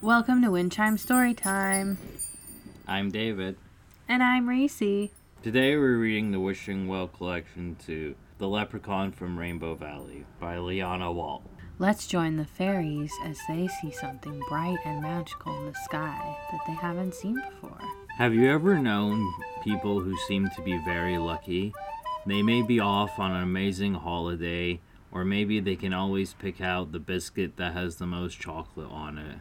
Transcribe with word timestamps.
Welcome 0.00 0.42
to 0.42 0.52
Wind 0.52 0.70
Chime 0.70 0.96
Story 0.96 1.34
Time. 1.34 1.98
I'm 2.86 3.10
David. 3.10 3.56
And 4.08 4.22
I'm 4.22 4.48
Reese. 4.48 4.78
Today 5.42 5.76
we're 5.76 5.96
reading 5.96 6.30
the 6.30 6.38
Wishing 6.38 6.86
Well 6.86 7.08
collection 7.08 7.76
to 7.86 8.14
The 8.38 8.46
Leprechaun 8.46 9.10
from 9.10 9.36
Rainbow 9.36 9.74
Valley 9.74 10.24
by 10.38 10.56
Liana 10.58 11.10
Wall. 11.10 11.42
Let's 11.80 12.06
join 12.06 12.36
the 12.36 12.44
fairies 12.44 13.10
as 13.24 13.40
they 13.48 13.66
see 13.66 13.90
something 13.90 14.40
bright 14.48 14.78
and 14.84 15.02
magical 15.02 15.58
in 15.58 15.66
the 15.66 15.74
sky 15.74 16.36
that 16.52 16.60
they 16.68 16.74
haven't 16.74 17.16
seen 17.16 17.34
before. 17.34 17.80
Have 18.18 18.32
you 18.34 18.48
ever 18.48 18.78
known 18.78 19.28
people 19.64 19.98
who 19.98 20.16
seem 20.28 20.48
to 20.50 20.62
be 20.62 20.78
very 20.84 21.18
lucky? 21.18 21.72
They 22.24 22.42
may 22.42 22.62
be 22.62 22.78
off 22.78 23.18
on 23.18 23.32
an 23.32 23.42
amazing 23.42 23.94
holiday, 23.94 24.80
or 25.10 25.24
maybe 25.24 25.58
they 25.58 25.74
can 25.74 25.92
always 25.92 26.34
pick 26.34 26.60
out 26.60 26.92
the 26.92 27.00
biscuit 27.00 27.56
that 27.56 27.72
has 27.72 27.96
the 27.96 28.06
most 28.06 28.38
chocolate 28.38 28.92
on 28.92 29.18
it. 29.18 29.38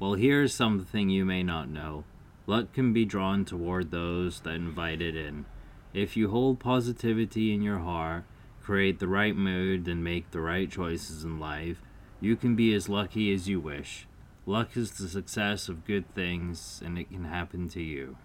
Well, 0.00 0.14
here's 0.14 0.54
something 0.54 1.10
you 1.10 1.26
may 1.26 1.42
not 1.42 1.68
know. 1.68 2.04
Luck 2.46 2.72
can 2.72 2.94
be 2.94 3.04
drawn 3.04 3.44
toward 3.44 3.90
those 3.90 4.40
that 4.40 4.54
invite 4.54 5.02
it 5.02 5.14
in. 5.14 5.44
If 5.92 6.16
you 6.16 6.30
hold 6.30 6.58
positivity 6.58 7.52
in 7.52 7.60
your 7.60 7.80
heart, 7.80 8.24
create 8.62 8.98
the 8.98 9.08
right 9.08 9.36
mood, 9.36 9.86
and 9.86 10.02
make 10.02 10.30
the 10.30 10.40
right 10.40 10.70
choices 10.70 11.22
in 11.22 11.38
life, 11.38 11.82
you 12.18 12.34
can 12.34 12.56
be 12.56 12.72
as 12.72 12.88
lucky 12.88 13.30
as 13.34 13.46
you 13.46 13.60
wish. 13.60 14.06
Luck 14.46 14.74
is 14.74 14.92
the 14.92 15.06
success 15.06 15.68
of 15.68 15.84
good 15.84 16.14
things, 16.14 16.80
and 16.82 16.98
it 16.98 17.10
can 17.10 17.26
happen 17.26 17.68
to 17.68 17.82
you. 17.82 18.16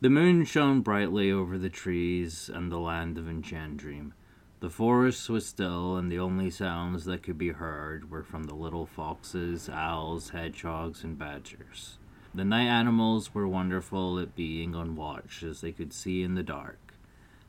The 0.00 0.10
moon 0.10 0.44
shone 0.44 0.80
brightly 0.80 1.30
over 1.30 1.56
the 1.56 1.70
trees 1.70 2.50
and 2.52 2.72
the 2.72 2.80
land 2.80 3.16
of 3.16 3.26
Enchandream. 3.26 4.10
The 4.60 4.70
forest 4.70 5.28
was 5.28 5.44
still, 5.44 5.96
and 5.96 6.10
the 6.10 6.18
only 6.18 6.50
sounds 6.50 7.04
that 7.04 7.22
could 7.22 7.36
be 7.36 7.50
heard 7.50 8.10
were 8.10 8.22
from 8.22 8.44
the 8.44 8.54
little 8.54 8.86
foxes, 8.86 9.68
owls, 9.68 10.30
hedgehogs, 10.30 11.04
and 11.04 11.18
badgers. 11.18 11.98
The 12.34 12.44
night 12.44 12.66
animals 12.66 13.34
were 13.34 13.46
wonderful 13.46 14.18
at 14.18 14.34
being 14.34 14.74
on 14.74 14.96
watch 14.96 15.42
as 15.42 15.60
they 15.60 15.72
could 15.72 15.92
see 15.92 16.22
in 16.22 16.34
the 16.34 16.42
dark. 16.42 16.94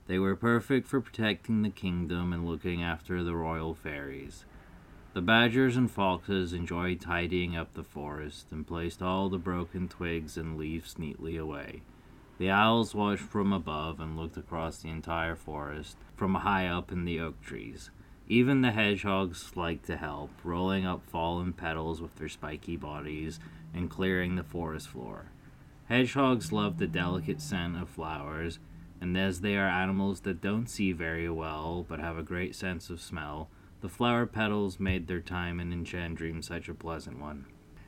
They 0.08 0.19
were 0.19 0.36
perfect 0.36 0.88
for 0.88 0.99
protecting 0.99 1.61
the 1.61 1.69
kingdom 1.69 2.33
and 2.33 2.45
looking 2.45 2.83
after 2.83 3.23
the 3.23 3.36
royal 3.36 3.73
fairies. 3.73 4.44
The 5.14 5.21
badgers 5.21 5.77
and 5.77 5.89
foxes 5.89 6.52
enjoyed 6.52 6.99
tidying 6.99 7.55
up 7.55 7.73
the 7.73 7.83
forest 7.83 8.52
and 8.52 8.67
placed 8.67 9.02
all 9.02 9.30
the 9.30 9.38
broken 9.38 9.88
twigs 9.88 10.38
and 10.38 10.58
leaves 10.58 10.99
neatly 10.99 11.38
away. 11.38 11.81
The 12.38 12.52
owls 12.52 12.93
watched 12.93 13.23
from 13.23 13.52
above 13.52 13.99
and 13.99 14.16
looked 14.16 14.38
across 14.38 14.77
the 14.77 14.89
entire 14.89 15.35
forest 15.35 15.97
from 16.16 16.35
high 16.35 16.67
up 16.67 16.91
in 16.91 17.05
the 17.05 17.19
oak 17.19 17.41
trees. 17.41 17.89
Even 18.27 18.61
the 18.61 18.71
hedgehogs 18.71 19.55
liked 19.55 19.85
to 19.85 19.97
help, 19.97 20.30
rolling 20.43 20.85
up 20.85 21.02
fallen 21.09 21.53
petals 21.53 22.02
with 22.02 22.15
their 22.17 22.30
spiky 22.30 22.75
bodies 22.75 23.39
and 23.73 23.89
clearing 23.89 24.35
the 24.35 24.43
forest 24.43 24.88
floor. 24.89 25.25
Hedgehogs 25.88 26.52
love 26.52 26.77
the 26.77 26.88
delicate 26.88 27.41
scent 27.41 27.77
of 27.77 27.89
flowers, 27.89 28.59
and 28.99 29.17
as 29.17 29.41
they 29.41 29.55
are 29.55 29.69
animals 29.69 30.19
that 30.21 30.41
don't 30.41 30.67
see 30.67 30.91
very 30.91 31.30
well 31.30 31.85
but 31.88 31.99
have 31.99 32.17
a 32.17 32.23
great 32.23 32.55
sense 32.55 32.89
of 32.89 33.02
smell, 33.02 33.49
the 33.81 33.89
flower 33.89 34.25
petals 34.25 34.80
made 34.80 35.08
their 35.08 35.21
time 35.21 35.59
in 35.59 35.71
Enchandream 35.71 36.43
such 36.43 36.67
a 36.67 36.73
pleasant 36.73 37.19
one. 37.19 37.45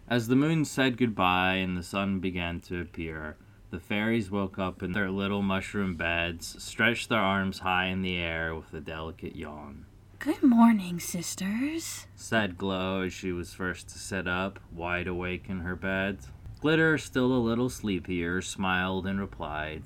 As 0.07 0.27
the 0.27 0.35
moon 0.35 0.65
said 0.65 0.97
goodbye 0.97 1.55
and 1.55 1.77
the 1.77 1.83
sun 1.83 2.19
began 2.19 2.61
to 2.61 2.79
appear, 2.79 3.35
the 3.71 3.79
fairies 3.79 4.31
woke 4.31 4.57
up 4.57 4.81
in 4.81 4.93
their 4.93 5.11
little 5.11 5.41
mushroom 5.41 5.95
beds, 5.95 6.55
stretched 6.63 7.09
their 7.09 7.19
arms 7.19 7.59
high 7.59 7.85
in 7.85 8.01
the 8.01 8.17
air 8.17 8.55
with 8.55 8.73
a 8.73 8.79
delicate 8.79 9.35
yawn. 9.35 9.85
Good 10.17 10.43
morning, 10.43 10.99
sisters, 10.99 12.07
said 12.15 12.57
Glow 12.57 13.03
as 13.03 13.13
she 13.13 13.31
was 13.31 13.53
first 13.53 13.87
to 13.89 13.99
sit 13.99 14.27
up, 14.27 14.59
wide 14.71 15.07
awake 15.07 15.45
in 15.47 15.59
her 15.59 15.75
bed. 15.75 16.19
Glitter, 16.61 16.97
still 16.97 17.31
a 17.31 17.39
little 17.39 17.69
sleepier, 17.69 18.41
smiled 18.41 19.05
and 19.05 19.19
replied, 19.19 19.83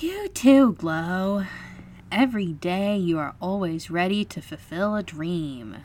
You 0.00 0.28
too, 0.28 0.74
Glow. 0.74 1.44
Every 2.12 2.52
day 2.52 2.98
you 2.98 3.18
are 3.18 3.34
always 3.40 3.90
ready 3.90 4.24
to 4.26 4.42
fulfill 4.42 4.94
a 4.94 5.02
dream. 5.02 5.76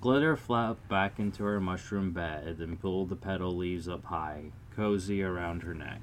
Glitter 0.00 0.36
flopped 0.36 0.88
back 0.88 1.20
into 1.20 1.44
her 1.44 1.60
mushroom 1.60 2.10
bed 2.10 2.58
and 2.58 2.80
pulled 2.80 3.08
the 3.08 3.16
petal 3.16 3.54
leaves 3.56 3.88
up 3.88 4.06
high, 4.06 4.50
cozy 4.74 5.22
around 5.22 5.62
her 5.62 5.74
neck. 5.74 6.00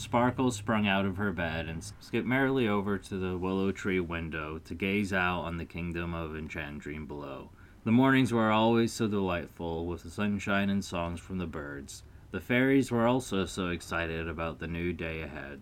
Sparkle 0.00 0.50
sprung 0.50 0.88
out 0.88 1.04
of 1.04 1.18
her 1.18 1.30
bed 1.30 1.68
and 1.68 1.84
skipped 2.00 2.26
merrily 2.26 2.66
over 2.66 2.96
to 2.96 3.18
the 3.18 3.36
willow 3.36 3.70
tree 3.70 4.00
window 4.00 4.58
to 4.64 4.74
gaze 4.74 5.12
out 5.12 5.42
on 5.42 5.58
the 5.58 5.66
kingdom 5.66 6.14
of 6.14 6.30
Enchandream 6.30 7.06
below. 7.06 7.50
The 7.84 7.92
mornings 7.92 8.32
were 8.32 8.50
always 8.50 8.94
so 8.94 9.06
delightful, 9.06 9.86
with 9.86 10.02
the 10.02 10.10
sunshine 10.10 10.70
and 10.70 10.82
songs 10.82 11.20
from 11.20 11.36
the 11.36 11.46
birds. 11.46 12.02
The 12.30 12.40
fairies 12.40 12.90
were 12.90 13.06
also 13.06 13.44
so 13.44 13.68
excited 13.68 14.26
about 14.26 14.58
the 14.58 14.66
new 14.66 14.94
day 14.94 15.20
ahead. 15.20 15.60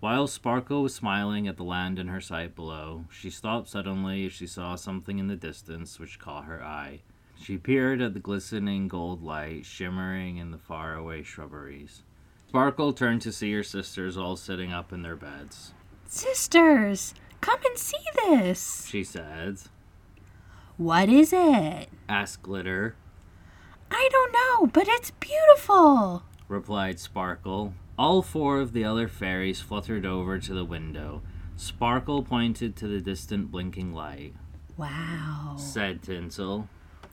While 0.00 0.26
Sparkle 0.26 0.82
was 0.82 0.92
smiling 0.92 1.46
at 1.46 1.56
the 1.56 1.62
land 1.62 2.00
in 2.00 2.08
her 2.08 2.20
sight 2.20 2.56
below, 2.56 3.04
she 3.08 3.30
stopped 3.30 3.68
suddenly 3.68 4.26
as 4.26 4.32
she 4.32 4.48
saw 4.48 4.74
something 4.74 5.20
in 5.20 5.28
the 5.28 5.36
distance 5.36 6.00
which 6.00 6.18
caught 6.18 6.46
her 6.46 6.60
eye. 6.60 7.02
She 7.40 7.56
peered 7.56 8.02
at 8.02 8.14
the 8.14 8.20
glistening 8.20 8.88
gold 8.88 9.22
light 9.22 9.64
shimmering 9.64 10.38
in 10.38 10.50
the 10.50 10.58
faraway 10.58 11.22
shrubberies. 11.22 12.02
Sparkle 12.50 12.92
turned 12.92 13.22
to 13.22 13.30
see 13.30 13.52
her 13.52 13.62
sisters 13.62 14.16
all 14.16 14.34
sitting 14.34 14.72
up 14.72 14.92
in 14.92 15.02
their 15.02 15.14
beds. 15.14 15.72
Sisters, 16.08 17.14
come 17.40 17.60
and 17.64 17.78
see 17.78 18.02
this, 18.24 18.88
she 18.88 19.04
said. 19.04 19.58
What 20.76 21.08
is 21.08 21.32
it? 21.32 21.90
asked 22.08 22.42
Glitter. 22.42 22.96
I 23.88 24.08
don't 24.10 24.32
know, 24.32 24.66
but 24.66 24.88
it's 24.88 25.12
beautiful, 25.12 26.24
replied 26.48 26.98
Sparkle. 26.98 27.74
All 27.96 28.20
four 28.20 28.58
of 28.58 28.72
the 28.72 28.82
other 28.82 29.06
fairies 29.06 29.60
fluttered 29.60 30.04
over 30.04 30.40
to 30.40 30.52
the 30.52 30.64
window. 30.64 31.22
Sparkle 31.54 32.24
pointed 32.24 32.74
to 32.78 32.88
the 32.88 33.00
distant 33.00 33.52
blinking 33.52 33.94
light. 33.94 34.34
Wow, 34.76 35.54
said 35.56 36.02
Tinsel. 36.02 36.68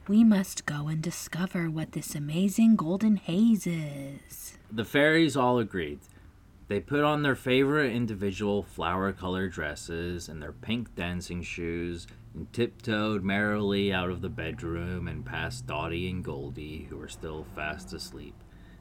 We 0.08 0.24
must 0.24 0.64
go 0.64 0.88
and 0.88 1.02
discover 1.02 1.68
what 1.68 1.92
this 1.92 2.14
amazing 2.14 2.76
golden 2.76 3.16
haze 3.16 3.66
is. 3.66 4.56
The 4.72 4.86
fairies 4.86 5.36
all 5.36 5.58
agreed. 5.58 5.98
They 6.68 6.80
put 6.80 7.04
on 7.04 7.20
their 7.20 7.34
favorite 7.34 7.92
individual 7.92 8.62
flower 8.62 9.12
colored 9.12 9.52
dresses 9.52 10.30
and 10.30 10.42
their 10.42 10.52
pink 10.52 10.94
dancing 10.94 11.42
shoes 11.42 12.06
and 12.34 12.50
tiptoed 12.54 13.22
merrily 13.22 13.92
out 13.92 14.08
of 14.08 14.22
the 14.22 14.30
bedroom 14.30 15.08
and 15.08 15.26
past 15.26 15.66
Dotty 15.66 16.08
and 16.08 16.24
Goldie, 16.24 16.86
who 16.88 16.96
were 16.96 17.08
still 17.08 17.44
fast 17.54 17.92
asleep, 17.92 18.34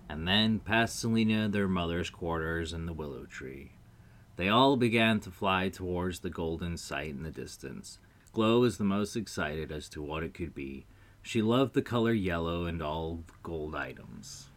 and 0.07 0.25
then 0.25 0.59
past 0.59 0.97
Selina, 0.97 1.49
their 1.49 1.67
mother's 1.67 2.09
quarters, 2.09 2.71
and 2.71 2.87
the 2.87 2.93
willow 2.93 3.25
tree. 3.25 3.73
They 4.37 4.47
all 4.47 4.77
began 4.77 5.19
to 5.21 5.31
fly 5.31 5.67
towards 5.67 6.19
the 6.19 6.29
golden 6.29 6.77
sight 6.77 7.09
in 7.09 7.23
the 7.23 7.31
distance. 7.31 7.99
Glow 8.31 8.61
was 8.61 8.77
the 8.77 8.85
most 8.85 9.17
excited 9.17 9.73
as 9.73 9.89
to 9.89 10.01
what 10.01 10.23
it 10.23 10.33
could 10.33 10.55
be. 10.55 10.85
She 11.27 11.41
loved 11.41 11.73
the 11.73 11.81
color 11.81 12.13
yellow 12.13 12.63
and 12.63 12.81
all 12.81 13.25
gold 13.43 13.75
items. 13.75 14.47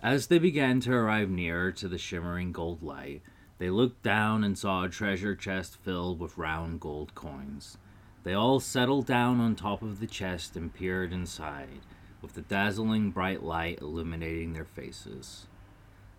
As 0.00 0.26
they 0.26 0.38
began 0.38 0.78
to 0.80 0.92
arrive 0.92 1.30
nearer 1.30 1.72
to 1.72 1.88
the 1.88 1.96
shimmering 1.96 2.52
gold 2.52 2.82
light, 2.82 3.22
they 3.56 3.70
looked 3.70 4.02
down 4.02 4.44
and 4.44 4.58
saw 4.58 4.84
a 4.84 4.90
treasure 4.90 5.34
chest 5.34 5.78
filled 5.82 6.20
with 6.20 6.36
round 6.36 6.78
gold 6.78 7.14
coins. 7.14 7.78
They 8.22 8.34
all 8.34 8.60
settled 8.60 9.06
down 9.06 9.40
on 9.40 9.56
top 9.56 9.80
of 9.80 9.98
the 9.98 10.06
chest 10.06 10.56
and 10.56 10.74
peered 10.74 11.10
inside, 11.10 11.80
with 12.20 12.34
the 12.34 12.42
dazzling 12.42 13.12
bright 13.12 13.42
light 13.42 13.80
illuminating 13.80 14.52
their 14.52 14.66
faces. 14.66 15.46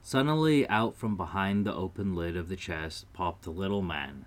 Suddenly, 0.02 0.68
out 0.68 0.96
from 0.96 1.16
behind 1.16 1.64
the 1.64 1.76
open 1.76 2.16
lid 2.16 2.36
of 2.36 2.50
the 2.50 2.56
chest 2.56 3.06
popped 3.14 3.46
a 3.46 3.52
little 3.52 3.84
man. 3.84 4.26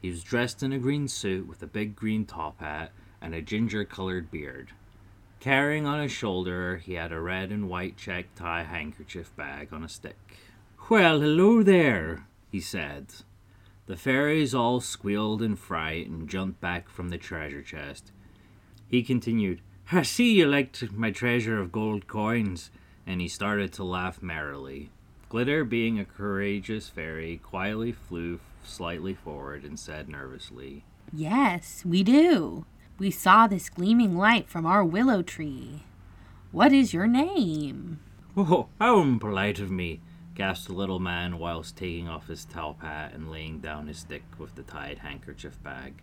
He 0.00 0.08
was 0.08 0.22
dressed 0.22 0.62
in 0.62 0.72
a 0.72 0.78
green 0.78 1.08
suit 1.08 1.48
with 1.48 1.64
a 1.64 1.66
big 1.66 1.96
green 1.96 2.26
top 2.26 2.60
hat 2.60 2.92
and 3.20 3.34
a 3.34 3.42
ginger 3.42 3.84
colored 3.84 4.30
beard. 4.30 4.70
Carrying 5.40 5.86
on 5.86 6.00
his 6.00 6.12
shoulder, 6.12 6.78
he 6.78 6.94
had 6.94 7.12
a 7.12 7.20
red 7.20 7.50
and 7.50 7.68
white 7.68 7.96
check 7.96 8.34
tie 8.34 8.64
handkerchief 8.64 9.34
bag 9.36 9.72
on 9.72 9.84
a 9.84 9.88
stick. 9.88 10.16
Well, 10.88 11.20
hello 11.20 11.62
there, 11.62 12.26
he 12.50 12.60
said. 12.60 13.06
The 13.86 13.96
fairies 13.96 14.54
all 14.54 14.80
squealed 14.80 15.42
in 15.42 15.56
fright 15.56 16.08
and 16.08 16.28
jumped 16.28 16.60
back 16.60 16.88
from 16.88 17.10
the 17.10 17.18
treasure 17.18 17.62
chest. 17.62 18.10
He 18.88 19.02
continued, 19.02 19.60
I 19.92 20.02
see 20.02 20.34
you 20.34 20.46
liked 20.46 20.92
my 20.92 21.12
treasure 21.12 21.60
of 21.60 21.70
gold 21.70 22.08
coins, 22.08 22.70
and 23.06 23.20
he 23.20 23.28
started 23.28 23.72
to 23.74 23.84
laugh 23.84 24.20
merrily. 24.20 24.90
Glitter, 25.28 25.64
being 25.64 25.98
a 25.98 26.04
courageous 26.04 26.88
fairy, 26.88 27.38
quietly 27.42 27.92
flew 27.92 28.40
slightly 28.64 29.14
forward 29.14 29.64
and 29.64 29.78
said 29.78 30.08
nervously, 30.08 30.84
Yes, 31.12 31.84
we 31.84 32.02
do. 32.02 32.64
We 32.98 33.10
saw 33.10 33.46
this 33.46 33.68
gleaming 33.68 34.16
light 34.16 34.48
from 34.48 34.64
our 34.64 34.82
willow 34.82 35.22
tree. 35.22 35.82
What 36.50 36.72
is 36.72 36.94
your 36.94 37.06
name? 37.06 38.00
Oh, 38.34 38.68
how 38.80 39.00
impolite 39.00 39.58
of 39.58 39.70
me, 39.70 40.00
gasped 40.34 40.68
the 40.68 40.72
little 40.72 40.98
man 40.98 41.38
whilst 41.38 41.76
taking 41.76 42.08
off 42.08 42.28
his 42.28 42.46
top 42.46 42.80
hat 42.80 43.12
and 43.12 43.30
laying 43.30 43.60
down 43.60 43.86
his 43.86 43.98
stick 43.98 44.22
with 44.38 44.54
the 44.54 44.62
tied 44.62 44.98
handkerchief 44.98 45.62
bag. 45.62 46.00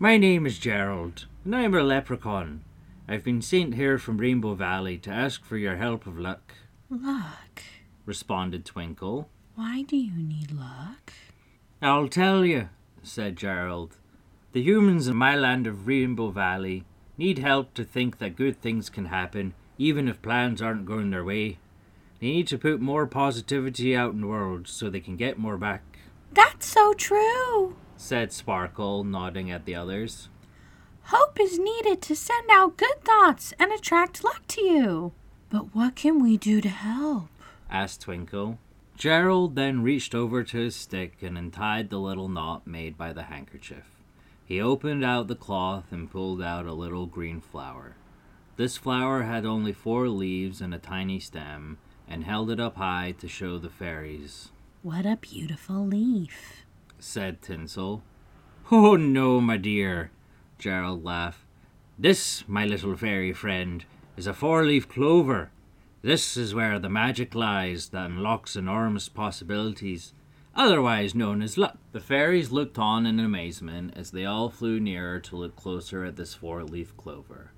My 0.00 0.16
name 0.16 0.44
is 0.44 0.58
Gerald, 0.58 1.26
and 1.44 1.54
I 1.54 1.62
am 1.62 1.74
a 1.74 1.82
leprechaun. 1.82 2.64
I've 3.06 3.22
been 3.22 3.42
sent 3.42 3.74
here 3.74 3.96
from 3.96 4.18
Rainbow 4.18 4.54
Valley 4.54 4.98
to 4.98 5.10
ask 5.10 5.44
for 5.44 5.56
your 5.56 5.76
help 5.76 6.06
of 6.08 6.18
luck. 6.18 6.54
Luck. 6.90 7.62
responded 8.06 8.64
Twinkle. 8.64 9.28
Why 9.54 9.82
do 9.82 9.96
you 9.96 10.16
need 10.16 10.50
luck? 10.50 11.12
I'll 11.80 12.08
tell 12.08 12.44
you, 12.44 12.70
said 13.04 13.36
Gerald. 13.36 13.98
The 14.52 14.60
humans 14.62 15.08
in 15.08 15.16
my 15.16 15.34
land 15.34 15.66
of 15.66 15.86
Rainbow 15.86 16.28
Valley 16.28 16.84
need 17.16 17.38
help 17.38 17.72
to 17.74 17.84
think 17.84 18.18
that 18.18 18.36
good 18.36 18.60
things 18.60 18.90
can 18.90 19.06
happen, 19.06 19.54
even 19.78 20.08
if 20.08 20.20
plans 20.20 20.60
aren't 20.60 20.84
going 20.84 21.08
their 21.10 21.24
way. 21.24 21.58
They 22.20 22.26
need 22.26 22.48
to 22.48 22.58
put 22.58 22.80
more 22.80 23.06
positivity 23.06 23.96
out 23.96 24.12
in 24.12 24.20
the 24.20 24.26
world 24.26 24.68
so 24.68 24.90
they 24.90 25.00
can 25.00 25.16
get 25.16 25.38
more 25.38 25.56
back, 25.56 25.82
That's 26.32 26.66
so 26.66 26.92
true. 26.92 27.76
said 27.96 28.30
Sparkle, 28.32 29.04
nodding 29.04 29.50
at 29.50 29.64
the 29.64 29.74
others. 29.74 30.28
Hope 31.04 31.40
is 31.40 31.58
needed 31.58 32.02
to 32.02 32.14
send 32.14 32.48
out 32.50 32.76
good 32.76 33.02
thoughts 33.04 33.54
and 33.58 33.72
attract 33.72 34.22
luck 34.22 34.46
to 34.48 34.60
you. 34.60 35.12
But 35.50 35.74
what 35.74 35.96
can 35.96 36.22
we 36.22 36.36
do 36.36 36.60
to 36.60 36.68
help? 36.68 37.28
asked 37.70 38.02
Twinkle. 38.02 38.58
Gerald 38.96 39.56
then 39.56 39.82
reached 39.82 40.14
over 40.14 40.44
to 40.44 40.58
his 40.58 40.76
stick 40.76 41.22
and 41.22 41.36
untied 41.38 41.88
the 41.90 41.98
little 41.98 42.28
knot 42.28 42.66
made 42.66 42.96
by 42.98 43.12
the 43.12 43.24
handkerchief. 43.24 43.91
He 44.52 44.60
opened 44.60 45.02
out 45.02 45.28
the 45.28 45.34
cloth 45.34 45.92
and 45.92 46.10
pulled 46.10 46.42
out 46.42 46.66
a 46.66 46.74
little 46.74 47.06
green 47.06 47.40
flower. 47.40 47.96
This 48.56 48.76
flower 48.76 49.22
had 49.22 49.46
only 49.46 49.72
four 49.72 50.10
leaves 50.10 50.60
and 50.60 50.74
a 50.74 50.78
tiny 50.78 51.20
stem, 51.20 51.78
and 52.06 52.24
held 52.24 52.50
it 52.50 52.60
up 52.60 52.76
high 52.76 53.14
to 53.20 53.28
show 53.28 53.56
the 53.56 53.70
fairies, 53.70 54.50
What 54.82 55.06
a 55.06 55.16
beautiful 55.16 55.86
leaf. 55.86 56.66
said 56.98 57.40
Tinsel. 57.40 58.02
Oh 58.70 58.94
no, 58.94 59.40
my 59.40 59.56
dear, 59.56 60.10
Gerald 60.58 61.02
laughed. 61.02 61.46
This, 61.98 62.46
my 62.46 62.66
little 62.66 62.94
fairy 62.94 63.32
friend, 63.32 63.86
is 64.18 64.26
a 64.26 64.34
four 64.34 64.66
leaf 64.66 64.86
clover. 64.86 65.50
This 66.02 66.36
is 66.36 66.54
where 66.54 66.78
the 66.78 66.90
magic 66.90 67.34
lies 67.34 67.88
that 67.88 68.10
unlocks 68.10 68.54
enormous 68.54 69.08
possibilities, 69.08 70.12
otherwise 70.54 71.14
known 71.14 71.42
as 71.42 71.58
luck. 71.58 71.78
The 71.92 72.00
fairies 72.00 72.50
looked 72.50 72.78
on 72.78 73.06
in 73.06 73.18
amazement 73.20 73.94
as 73.96 74.10
they 74.10 74.24
all 74.24 74.48
flew 74.50 74.80
nearer 74.80 75.20
to 75.20 75.36
look 75.36 75.56
closer 75.56 76.04
at 76.04 76.16
this 76.16 76.34
four 76.34 76.64
leaf 76.64 76.96
clover. 76.96 77.52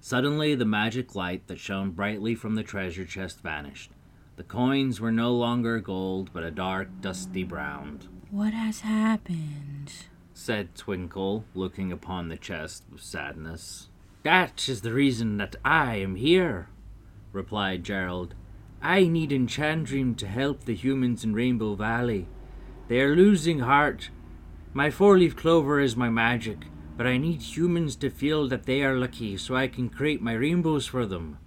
Suddenly, 0.00 0.54
the 0.54 0.64
magic 0.64 1.14
light 1.14 1.46
that 1.48 1.58
shone 1.60 1.90
brightly 1.90 2.34
from 2.34 2.54
the 2.54 2.62
treasure 2.62 3.04
chest 3.04 3.40
vanished. 3.40 3.90
The 4.36 4.44
coins 4.44 5.00
were 5.00 5.12
no 5.12 5.34
longer 5.34 5.78
gold, 5.80 6.30
but 6.32 6.42
a 6.42 6.50
dark, 6.50 6.88
dusty 7.02 7.44
brown, 7.44 8.00
What 8.30 8.54
has 8.54 8.80
happened? 8.80 9.92
said 10.32 10.74
Twinkle, 10.74 11.44
looking 11.54 11.92
upon 11.92 12.28
the 12.28 12.38
chest 12.38 12.84
with 12.90 13.02
sadness. 13.02 13.88
That 14.22 14.66
is 14.68 14.80
the 14.80 14.94
reason 14.94 15.36
that 15.36 15.56
I 15.62 15.96
am 15.96 16.14
here, 16.16 16.68
replied 17.32 17.84
Gerald. 17.84 18.34
I 18.82 19.06
need 19.06 19.30
Enchandream 19.30 20.16
to 20.16 20.26
help 20.26 20.64
the 20.64 20.74
humans 20.74 21.22
in 21.22 21.34
Rainbow 21.34 21.74
Valley. 21.74 22.28
They 22.88 23.00
are 23.02 23.14
losing 23.14 23.58
heart. 23.58 24.08
My 24.72 24.90
four 24.90 25.18
leaf 25.18 25.36
clover 25.36 25.80
is 25.80 25.96
my 25.96 26.08
magic, 26.08 26.64
but 26.96 27.06
I 27.06 27.18
need 27.18 27.42
humans 27.42 27.94
to 27.96 28.08
feel 28.08 28.48
that 28.48 28.64
they 28.64 28.82
are 28.82 28.96
lucky 28.96 29.36
so 29.36 29.54
I 29.54 29.68
can 29.68 29.90
create 29.90 30.22
my 30.22 30.32
rainbows 30.32 30.86
for 30.86 31.04
them. 31.04 31.38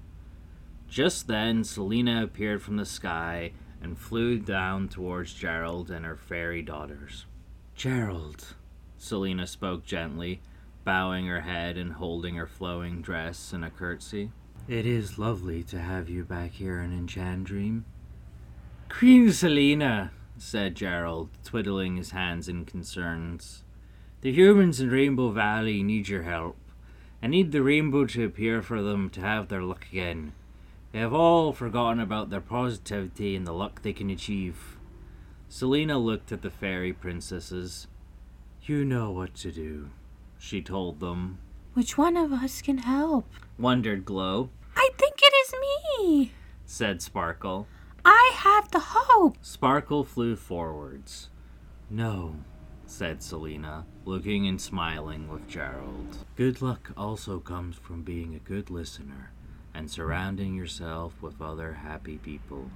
Just 0.88 1.28
then, 1.28 1.64
Selina 1.64 2.24
appeared 2.24 2.62
from 2.62 2.78
the 2.78 2.86
sky 2.86 3.54
and 3.82 3.98
flew 3.98 4.38
down 4.38 4.88
towards 4.88 5.34
Gerald 5.34 5.90
and 5.90 6.06
her 6.06 6.16
fairy 6.16 6.62
daughters. 6.62 7.26
Gerald, 7.76 8.56
Selina 8.98 9.48
spoke 9.48 9.86
gently, 9.86 10.42
bowing 10.84 11.26
her 11.26 11.42
head 11.42 11.78
and 11.78 11.94
holding 11.94 12.36
her 12.36 12.46
flowing 12.46 13.02
dress 13.02 13.54
in 13.54 13.64
a 13.64 13.72
curtsy. 13.72 14.32
It 14.68 14.86
is 14.86 15.20
lovely 15.20 15.62
to 15.64 15.80
have 15.80 16.08
you 16.10 16.24
back 16.24 16.52
here 16.52 16.80
in 16.80 16.92
Enchandream. 16.92 17.84
Queen 18.88 19.30
Selina, 19.34 20.12
said 20.38 20.76
Gerald, 20.76 21.28
twiddling 21.44 21.98
his 21.98 22.12
hands 22.12 22.48
in 22.48 22.64
concerns. 22.64 23.64
The 24.22 24.32
humans 24.32 24.80
in 24.80 24.90
Rainbow 24.90 25.32
Valley 25.32 25.84
need 25.84 26.08
your 26.08 26.24
help. 26.24 26.56
I 27.22 27.28
need 27.28 27.52
the 27.52 27.62
rainbow 27.62 28.06
to 28.06 28.24
appear 28.24 28.62
for 28.62 28.82
them 28.82 29.10
to 29.10 29.20
have 29.20 29.50
their 29.50 29.62
luck 29.62 29.86
again. 29.92 30.32
They 30.94 31.00
have 31.00 31.14
all 31.14 31.52
forgotten 31.52 32.00
about 32.00 32.30
their 32.30 32.40
positivity 32.40 33.36
and 33.36 33.46
the 33.46 33.52
luck 33.52 33.82
they 33.82 33.92
can 33.92 34.10
achieve. 34.10 34.78
Selina 35.50 35.98
looked 35.98 36.32
at 36.32 36.42
the 36.42 36.50
fairy 36.50 36.94
princesses. 36.94 37.88
You 38.62 38.86
know 38.86 39.12
what 39.12 39.36
to 39.36 39.52
do, 39.52 39.90
she 40.40 40.62
told 40.62 41.02
them. 41.02 41.40
Which 41.74 41.98
one 41.98 42.18
of 42.18 42.32
us 42.32 42.62
can 42.62 42.80
help? 42.80 43.26
Wondered 43.58 44.06
Glow, 44.06 44.50
I 44.76 44.90
think 44.98 45.16
it 45.22 45.34
is 45.34 45.54
me. 46.00 46.32
said 46.66 47.02
Sparkle. 47.02 47.68
I 48.06 48.32
have 48.36 48.70
the 48.72 48.80
hope. 48.82 49.38
Sparkle 49.42 50.04
flew 50.04 50.36
forwards. 50.36 51.30
No, 51.90 52.36
said 52.86 53.24
Selina, 53.24 53.86
looking 54.06 54.48
and 54.48 54.60
smiling 54.60 55.28
with 55.30 55.48
Gerald. 55.48 56.18
Good 56.36 56.62
luck 56.62 56.92
also 56.98 57.40
comes 57.40 57.76
from 57.78 58.02
being 58.04 58.36
a 58.36 58.40
good 58.40 58.70
listener 58.70 59.32
and 59.74 59.90
surrounding 59.90 60.54
yourself 60.56 61.14
with 61.22 61.42
other 61.42 61.74
happy 61.74 62.18
people. 62.18 62.70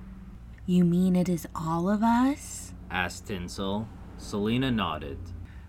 You 0.66 0.84
mean 0.84 1.16
it 1.16 1.30
is 1.30 1.48
all 1.56 1.90
of 1.90 2.02
us? 2.04 2.74
asked 2.90 3.28
Tinsel. 3.28 3.88
Selina 4.18 4.72
nodded. 4.72 5.20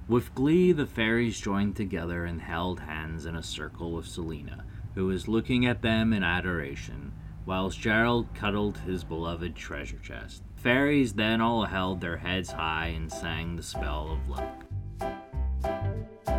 With 0.08 0.34
glee, 0.34 0.72
the 0.72 0.86
fairies 0.86 1.38
joined 1.38 1.76
together 1.76 2.24
and 2.24 2.40
held 2.40 2.80
hands 2.80 3.26
in 3.26 3.36
a 3.36 3.42
circle 3.42 3.92
with 3.92 4.06
Selina, 4.06 4.64
who 4.94 5.08
was 5.08 5.28
looking 5.28 5.66
at 5.66 5.82
them 5.82 6.14
in 6.14 6.22
adoration, 6.22 7.12
whilst 7.44 7.78
Gerald 7.78 8.26
cuddled 8.34 8.78
his 8.78 9.04
beloved 9.04 9.54
treasure 9.54 9.98
chest. 9.98 10.42
Fairies 10.56 11.12
then 11.12 11.42
all 11.42 11.66
held 11.66 12.00
their 12.00 12.16
heads 12.16 12.50
high 12.50 12.86
and 12.86 13.12
sang 13.12 13.56
the 13.56 13.62
spell 13.62 14.10
of 14.10 14.30
luck. 14.30 14.64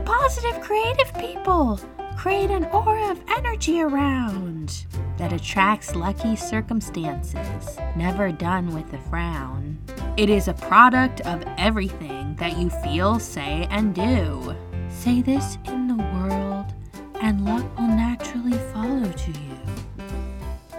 Positive, 0.04 0.60
creative 0.62 1.14
people 1.14 1.80
create 2.18 2.50
an 2.50 2.66
aura 2.66 3.12
of 3.12 3.22
energy 3.38 3.82
around 3.82 4.88
that 5.18 5.32
attracts 5.32 5.96
lucky 5.96 6.36
circumstances, 6.36 7.78
never 7.96 8.32
done 8.32 8.74
with 8.74 8.92
a 8.94 9.10
frown. 9.10 9.78
It 10.18 10.30
is 10.30 10.48
a 10.48 10.54
product 10.54 11.22
of 11.22 11.44
everything 11.58 12.19
that 12.40 12.58
you 12.58 12.70
feel, 12.70 13.20
say, 13.20 13.68
and 13.70 13.94
do. 13.94 14.56
Say 14.90 15.22
this 15.22 15.58
in 15.66 15.88
the 15.88 15.96
world, 15.96 16.74
and 17.22 17.44
luck 17.46 17.78
will 17.78 17.88
naturally 17.88 18.58
follow 18.74 19.12
to 19.12 19.32
you. 19.32 19.60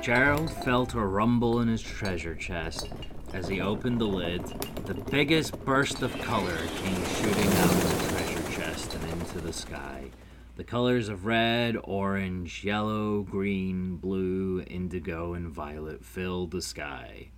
Gerald 0.00 0.50
felt 0.50 0.94
a 0.94 1.00
rumble 1.00 1.60
in 1.60 1.68
his 1.68 1.82
treasure 1.82 2.34
chest. 2.34 2.88
As 3.34 3.46
he 3.46 3.60
opened 3.60 4.00
the 4.00 4.06
lid, 4.06 4.44
the 4.86 4.94
biggest 4.94 5.62
burst 5.64 6.02
of 6.02 6.18
color 6.22 6.56
came 6.76 7.04
shooting 7.04 7.52
out 7.58 7.70
of 7.70 8.02
the 8.02 8.08
treasure 8.08 8.52
chest 8.52 8.94
and 8.94 9.20
into 9.20 9.40
the 9.40 9.52
sky. 9.52 10.04
The 10.56 10.64
colors 10.64 11.08
of 11.10 11.26
red, 11.26 11.76
orange, 11.84 12.64
yellow, 12.64 13.22
green, 13.22 13.96
blue, 13.96 14.62
indigo, 14.66 15.34
and 15.34 15.48
violet 15.48 16.04
filled 16.04 16.50
the 16.50 16.62
sky. 16.62 17.28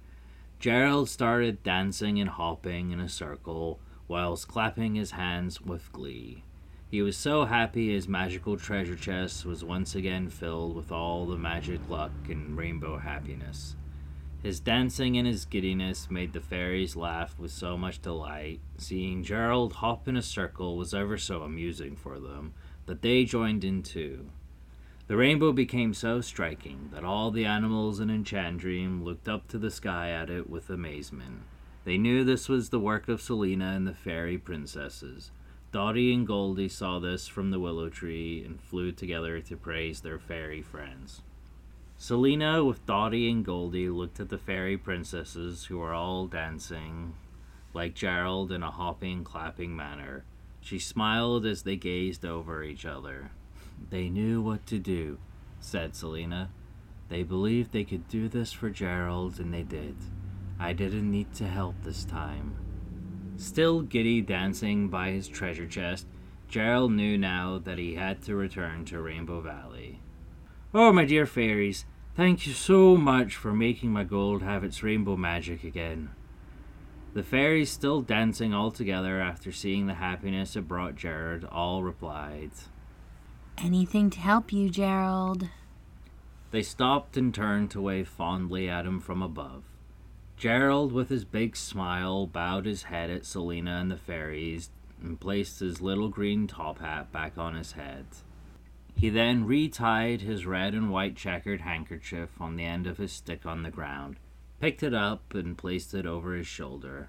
Gerald 0.60 1.08
started 1.08 1.64
dancing 1.64 2.20
and 2.20 2.30
hopping 2.30 2.92
in 2.92 3.00
a 3.00 3.08
circle, 3.08 3.80
whilst 4.08 4.48
clapping 4.48 4.94
his 4.94 5.12
hands 5.12 5.60
with 5.60 5.92
glee. 5.92 6.42
He 6.90 7.00
was 7.00 7.16
so 7.16 7.46
happy 7.46 7.94
his 7.94 8.06
magical 8.06 8.58
treasure 8.58 8.96
chest 8.96 9.46
was 9.46 9.64
once 9.64 9.94
again 9.94 10.28
filled 10.28 10.76
with 10.76 10.92
all 10.92 11.24
the 11.24 11.38
magic 11.38 11.80
luck 11.88 12.12
and 12.28 12.56
rainbow 12.56 12.98
happiness. 12.98 13.76
His 14.42 14.60
dancing 14.60 15.16
and 15.16 15.26
his 15.26 15.44
giddiness 15.44 16.10
made 16.10 16.32
the 16.32 16.40
fairies 16.40 16.96
laugh 16.96 17.38
with 17.38 17.52
so 17.52 17.78
much 17.78 18.02
delight. 18.02 18.60
Seeing 18.76 19.22
Gerald 19.22 19.74
hop 19.74 20.08
in 20.08 20.16
a 20.16 20.22
circle 20.22 20.76
was 20.76 20.92
ever 20.92 21.16
so 21.16 21.42
amusing 21.42 21.94
for 21.94 22.18
them 22.18 22.52
that 22.86 23.02
they 23.02 23.24
joined 23.24 23.62
in 23.62 23.82
too. 23.82 24.30
The 25.06 25.16
rainbow 25.16 25.52
became 25.52 25.94
so 25.94 26.20
striking 26.20 26.90
that 26.92 27.04
all 27.04 27.30
the 27.30 27.44
animals 27.44 28.00
in 28.00 28.08
Enchandream 28.08 29.04
looked 29.04 29.28
up 29.28 29.46
to 29.48 29.58
the 29.58 29.70
sky 29.70 30.10
at 30.10 30.28
it 30.28 30.50
with 30.50 30.70
amazement. 30.70 31.42
They 31.84 31.98
knew 31.98 32.22
this 32.22 32.48
was 32.48 32.68
the 32.68 32.78
work 32.78 33.08
of 33.08 33.20
Selina 33.20 33.72
and 33.72 33.86
the 33.86 33.94
fairy 33.94 34.38
princesses. 34.38 35.30
Dottie 35.72 36.12
and 36.12 36.26
Goldie 36.26 36.68
saw 36.68 36.98
this 36.98 37.26
from 37.26 37.50
the 37.50 37.58
willow 37.58 37.88
tree 37.88 38.44
and 38.44 38.60
flew 38.60 38.92
together 38.92 39.40
to 39.40 39.56
praise 39.56 40.00
their 40.00 40.18
fairy 40.18 40.62
friends. 40.62 41.22
Selina, 41.96 42.64
with 42.64 42.84
Dottie 42.84 43.30
and 43.30 43.44
Goldie, 43.44 43.88
looked 43.88 44.20
at 44.20 44.28
the 44.28 44.38
fairy 44.38 44.76
princesses 44.76 45.64
who 45.64 45.78
were 45.78 45.94
all 45.94 46.26
dancing, 46.26 47.14
like 47.74 47.94
Gerald, 47.94 48.52
in 48.52 48.62
a 48.62 48.70
hopping, 48.70 49.24
clapping 49.24 49.74
manner. 49.74 50.24
She 50.60 50.78
smiled 50.78 51.46
as 51.46 51.62
they 51.62 51.76
gazed 51.76 52.24
over 52.24 52.62
each 52.62 52.84
other. 52.84 53.30
They 53.90 54.08
knew 54.08 54.42
what 54.42 54.66
to 54.66 54.78
do, 54.78 55.18
said 55.58 55.96
Selina. 55.96 56.50
They 57.08 57.22
believed 57.22 57.72
they 57.72 57.84
could 57.84 58.08
do 58.08 58.28
this 58.28 58.52
for 58.52 58.70
Gerald, 58.70 59.40
and 59.40 59.52
they 59.52 59.62
did. 59.62 59.96
I 60.62 60.72
didn't 60.72 61.10
need 61.10 61.34
to 61.34 61.46
help 61.46 61.74
this 61.82 62.04
time. 62.04 62.56
Still 63.36 63.82
giddy 63.82 64.20
dancing 64.20 64.88
by 64.88 65.10
his 65.10 65.28
treasure 65.28 65.66
chest, 65.66 66.06
Gerald 66.48 66.92
knew 66.92 67.18
now 67.18 67.58
that 67.58 67.78
he 67.78 67.94
had 67.94 68.22
to 68.22 68.36
return 68.36 68.84
to 68.86 69.00
Rainbow 69.00 69.40
Valley. 69.40 70.00
Oh, 70.72 70.92
my 70.92 71.04
dear 71.04 71.26
fairies, 71.26 71.84
Thank 72.14 72.46
you 72.46 72.52
so 72.52 72.98
much 72.98 73.36
for 73.36 73.54
making 73.54 73.90
my 73.90 74.04
gold 74.04 74.42
have 74.42 74.64
its 74.64 74.82
rainbow 74.82 75.16
magic 75.16 75.64
again. 75.64 76.10
The 77.14 77.22
fairies, 77.22 77.70
still 77.70 78.02
dancing 78.02 78.52
all 78.52 78.70
together 78.70 79.18
after 79.18 79.50
seeing 79.50 79.86
the 79.86 79.94
happiness 79.94 80.54
it 80.54 80.68
brought 80.68 80.94
Gerald, 80.94 81.46
all 81.50 81.82
replied. 81.82 82.50
Anything 83.56 84.10
to 84.10 84.20
help 84.20 84.52
you, 84.52 84.68
Gerald. 84.68 85.48
They 86.50 86.62
stopped 86.62 87.16
and 87.16 87.34
turned 87.34 87.70
to 87.70 87.80
wave 87.80 88.08
fondly 88.08 88.68
at 88.68 88.84
him 88.84 89.00
from 89.00 89.22
above. 89.22 89.64
Gerald, 90.42 90.90
with 90.90 91.08
his 91.08 91.24
big 91.24 91.54
smile, 91.54 92.26
bowed 92.26 92.66
his 92.66 92.82
head 92.82 93.10
at 93.10 93.24
Selina 93.24 93.76
and 93.76 93.92
the 93.92 93.96
fairies 93.96 94.70
and 95.00 95.20
placed 95.20 95.60
his 95.60 95.80
little 95.80 96.08
green 96.08 96.48
top 96.48 96.80
hat 96.80 97.12
back 97.12 97.38
on 97.38 97.54
his 97.54 97.70
head. 97.70 98.06
He 98.96 99.08
then 99.08 99.46
retied 99.46 100.22
his 100.22 100.44
red 100.44 100.74
and 100.74 100.90
white 100.90 101.14
checkered 101.14 101.60
handkerchief 101.60 102.30
on 102.40 102.56
the 102.56 102.64
end 102.64 102.88
of 102.88 102.98
his 102.98 103.12
stick 103.12 103.46
on 103.46 103.62
the 103.62 103.70
ground, 103.70 104.16
picked 104.58 104.82
it 104.82 104.92
up, 104.92 105.32
and 105.32 105.56
placed 105.56 105.94
it 105.94 106.06
over 106.06 106.34
his 106.34 106.48
shoulder. 106.48 107.08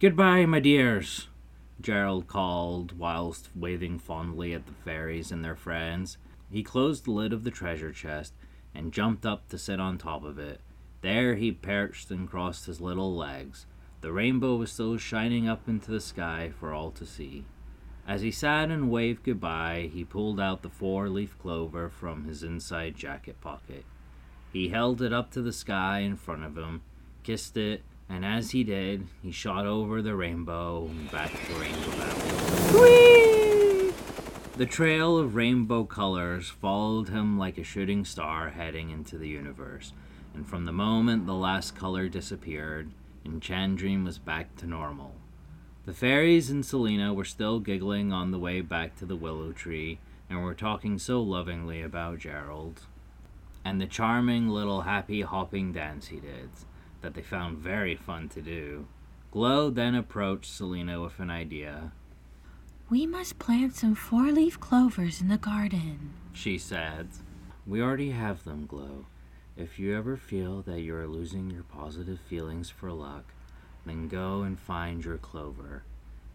Goodbye, 0.00 0.46
my 0.46 0.60
dears, 0.60 1.28
Gerald 1.82 2.28
called 2.28 2.98
whilst 2.98 3.50
waving 3.54 3.98
fondly 3.98 4.54
at 4.54 4.64
the 4.64 4.72
fairies 4.72 5.30
and 5.30 5.44
their 5.44 5.54
friends. 5.54 6.16
He 6.50 6.62
closed 6.62 7.04
the 7.04 7.10
lid 7.10 7.34
of 7.34 7.44
the 7.44 7.50
treasure 7.50 7.92
chest 7.92 8.32
and 8.74 8.90
jumped 8.90 9.26
up 9.26 9.50
to 9.50 9.58
sit 9.58 9.78
on 9.78 9.98
top 9.98 10.24
of 10.24 10.38
it. 10.38 10.62
There 11.02 11.34
he 11.36 11.52
perched 11.52 12.10
and 12.10 12.28
crossed 12.28 12.66
his 12.66 12.80
little 12.80 13.14
legs. 13.14 13.66
The 14.00 14.12
rainbow 14.12 14.56
was 14.56 14.72
still 14.72 14.96
shining 14.98 15.48
up 15.48 15.68
into 15.68 15.90
the 15.90 16.00
sky 16.00 16.52
for 16.58 16.72
all 16.72 16.90
to 16.92 17.06
see. 17.06 17.44
As 18.06 18.22
he 18.22 18.30
sat 18.30 18.70
and 18.70 18.90
waved 18.90 19.24
goodbye, 19.24 19.90
he 19.92 20.04
pulled 20.04 20.38
out 20.38 20.62
the 20.62 20.70
four 20.70 21.08
leaf 21.08 21.36
clover 21.38 21.88
from 21.88 22.24
his 22.24 22.42
inside 22.42 22.94
jacket 22.96 23.40
pocket. 23.40 23.84
He 24.52 24.68
held 24.68 25.02
it 25.02 25.12
up 25.12 25.30
to 25.32 25.42
the 25.42 25.52
sky 25.52 26.00
in 26.00 26.16
front 26.16 26.44
of 26.44 26.56
him, 26.56 26.82
kissed 27.24 27.56
it, 27.56 27.82
and 28.08 28.24
as 28.24 28.52
he 28.52 28.62
did, 28.62 29.08
he 29.22 29.32
shot 29.32 29.66
over 29.66 30.00
the 30.00 30.14
rainbow 30.14 30.86
and 30.86 31.10
back 31.10 31.30
to 31.30 31.54
Rainbow 31.54 31.90
Valley. 31.90 32.80
Whee! 32.80 33.92
The 34.56 34.66
trail 34.66 35.18
of 35.18 35.34
rainbow 35.34 35.84
colors 35.84 36.48
followed 36.48 37.08
him 37.08 37.36
like 37.36 37.58
a 37.58 37.64
shooting 37.64 38.04
star 38.04 38.50
heading 38.50 38.90
into 38.90 39.18
the 39.18 39.28
universe, 39.28 39.92
and 40.36 40.46
from 40.46 40.66
the 40.66 40.72
moment 40.72 41.24
the 41.24 41.34
last 41.34 41.74
color 41.74 42.08
disappeared, 42.08 42.90
Enchandream 43.24 44.04
was 44.04 44.18
back 44.18 44.54
to 44.56 44.66
normal. 44.66 45.14
The 45.86 45.94
fairies 45.94 46.50
and 46.50 46.64
Selina 46.64 47.14
were 47.14 47.24
still 47.24 47.58
giggling 47.58 48.12
on 48.12 48.30
the 48.30 48.38
way 48.38 48.60
back 48.60 48.96
to 48.96 49.06
the 49.06 49.16
willow 49.16 49.52
tree 49.52 49.98
and 50.28 50.42
were 50.42 50.54
talking 50.54 50.98
so 50.98 51.22
lovingly 51.22 51.80
about 51.80 52.18
Gerald 52.18 52.82
and 53.64 53.80
the 53.80 53.86
charming 53.86 54.48
little 54.48 54.82
happy 54.82 55.22
hopping 55.22 55.72
dance 55.72 56.08
he 56.08 56.20
did 56.20 56.50
that 57.00 57.14
they 57.14 57.22
found 57.22 57.58
very 57.58 57.96
fun 57.96 58.28
to 58.28 58.42
do. 58.42 58.86
Glow 59.30 59.70
then 59.70 59.94
approached 59.94 60.52
Selina 60.52 61.00
with 61.00 61.18
an 61.18 61.30
idea. 61.30 61.92
We 62.90 63.06
must 63.06 63.38
plant 63.38 63.74
some 63.74 63.94
four 63.94 64.30
leaf 64.32 64.60
clovers 64.60 65.20
in 65.20 65.28
the 65.28 65.38
garden, 65.38 66.10
she 66.32 66.58
said. 66.58 67.08
We 67.66 67.80
already 67.80 68.10
have 68.10 68.44
them, 68.44 68.66
Glow. 68.66 69.06
If 69.56 69.78
you 69.78 69.96
ever 69.96 70.16
feel 70.16 70.60
that 70.62 70.80
you 70.80 70.94
are 70.96 71.06
losing 71.06 71.50
your 71.50 71.62
positive 71.62 72.20
feelings 72.20 72.68
for 72.68 72.92
luck, 72.92 73.24
then 73.86 74.08
go 74.08 74.42
and 74.42 74.58
find 74.58 75.04
your 75.04 75.16
clover. 75.16 75.82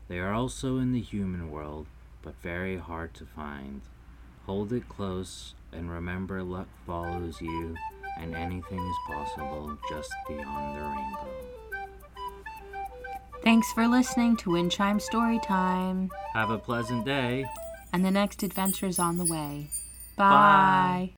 They 0.07 0.19
are 0.19 0.33
also 0.33 0.77
in 0.77 0.91
the 0.91 1.01
human 1.01 1.51
world, 1.51 1.85
but 2.23 2.41
very 2.41 2.77
hard 2.77 3.13
to 3.15 3.25
find. 3.25 3.81
Hold 4.45 4.73
it 4.73 4.89
close 4.89 5.53
and 5.71 5.91
remember 5.91 6.41
luck 6.41 6.67
follows 6.85 7.39
you 7.41 7.75
and 8.17 8.35
anything 8.35 8.79
is 8.79 8.95
possible 9.07 9.77
just 9.89 10.11
beyond 10.27 10.77
the 10.77 10.81
rainbow. 10.81 11.51
Thanks 13.43 13.71
for 13.73 13.87
listening 13.87 14.35
to 14.37 14.49
Windchime 14.49 15.01
Storytime. 15.01 16.09
Have 16.33 16.49
a 16.49 16.57
pleasant 16.57 17.05
day. 17.05 17.45
And 17.93 18.05
the 18.05 18.11
next 18.11 18.43
adventure 18.43 18.87
is 18.87 18.99
on 18.99 19.17
the 19.17 19.25
way. 19.25 19.69
Bye. 20.15 20.29
Bye. 20.29 21.11